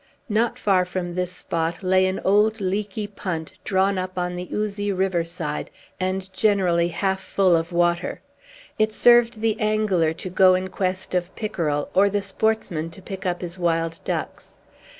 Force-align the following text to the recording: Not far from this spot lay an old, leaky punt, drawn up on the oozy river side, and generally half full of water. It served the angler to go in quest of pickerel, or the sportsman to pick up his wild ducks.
Not 0.29 0.57
far 0.57 0.83
from 0.83 1.13
this 1.13 1.31
spot 1.31 1.83
lay 1.83 2.07
an 2.07 2.19
old, 2.25 2.59
leaky 2.59 3.05
punt, 3.05 3.51
drawn 3.63 3.99
up 3.99 4.17
on 4.17 4.35
the 4.35 4.49
oozy 4.51 4.91
river 4.91 5.23
side, 5.23 5.69
and 5.99 6.33
generally 6.33 6.87
half 6.87 7.19
full 7.21 7.55
of 7.55 7.71
water. 7.71 8.19
It 8.79 8.91
served 8.93 9.41
the 9.41 9.59
angler 9.59 10.11
to 10.13 10.29
go 10.31 10.55
in 10.55 10.69
quest 10.69 11.13
of 11.13 11.35
pickerel, 11.35 11.87
or 11.93 12.09
the 12.09 12.23
sportsman 12.23 12.89
to 12.89 13.01
pick 13.03 13.27
up 13.27 13.41
his 13.41 13.59
wild 13.59 13.99
ducks. 14.03 14.57